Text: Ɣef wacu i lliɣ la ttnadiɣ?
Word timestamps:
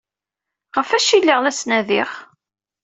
Ɣef 0.75 0.89
wacu 0.91 1.11
i 1.15 1.19
lliɣ 1.21 1.39
la 1.41 1.51
ttnadiɣ? 1.55 2.09